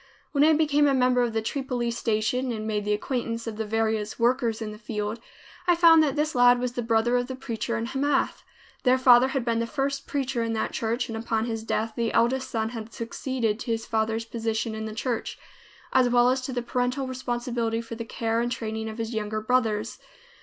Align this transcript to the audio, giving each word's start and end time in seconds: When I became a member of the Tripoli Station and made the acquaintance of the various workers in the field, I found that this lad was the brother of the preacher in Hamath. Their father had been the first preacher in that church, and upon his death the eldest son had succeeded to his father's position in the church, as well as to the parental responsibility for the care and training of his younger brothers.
When 0.31 0.43
I 0.43 0.53
became 0.53 0.87
a 0.87 0.95
member 0.95 1.21
of 1.21 1.31
the 1.31 1.43
Tripoli 1.43 1.91
Station 1.91 2.51
and 2.51 2.65
made 2.65 2.85
the 2.85 2.93
acquaintance 2.93 3.45
of 3.45 3.57
the 3.57 3.67
various 3.67 4.17
workers 4.17 4.59
in 4.59 4.71
the 4.71 4.79
field, 4.79 5.19
I 5.67 5.75
found 5.75 6.01
that 6.01 6.15
this 6.15 6.33
lad 6.33 6.57
was 6.59 6.71
the 6.73 6.81
brother 6.81 7.15
of 7.17 7.27
the 7.27 7.35
preacher 7.35 7.77
in 7.77 7.85
Hamath. 7.85 8.41
Their 8.81 8.97
father 8.97 9.27
had 9.27 9.45
been 9.45 9.59
the 9.59 9.67
first 9.67 10.07
preacher 10.07 10.41
in 10.41 10.53
that 10.53 10.71
church, 10.71 11.07
and 11.07 11.15
upon 11.15 11.45
his 11.45 11.63
death 11.63 11.93
the 11.95 12.11
eldest 12.13 12.49
son 12.49 12.69
had 12.69 12.91
succeeded 12.91 13.59
to 13.59 13.71
his 13.73 13.85
father's 13.85 14.25
position 14.25 14.73
in 14.73 14.85
the 14.85 14.95
church, 14.95 15.37
as 15.93 16.09
well 16.09 16.29
as 16.31 16.41
to 16.47 16.51
the 16.51 16.63
parental 16.63 17.05
responsibility 17.05 17.79
for 17.79 17.93
the 17.93 18.03
care 18.03 18.41
and 18.41 18.51
training 18.51 18.89
of 18.89 18.97
his 18.97 19.13
younger 19.13 19.39
brothers. 19.39 19.99